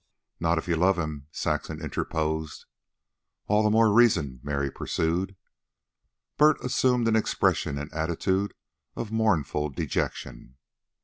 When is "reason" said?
3.93-4.39